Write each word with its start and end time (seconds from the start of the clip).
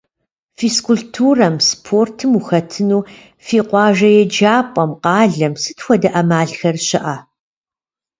Физкультурэм, 0.57 1.55
спортым 1.69 2.31
ухэтыну 2.39 2.99
фи 3.45 3.57
къуажэ 3.69 4.09
еджапӀэм, 4.21 4.91
къалэм 5.03 5.53
сыт 5.61 5.79
хуэдэ 5.83 6.09
Ӏэмалхэр 6.13 6.75
щыӀэ? 6.87 7.15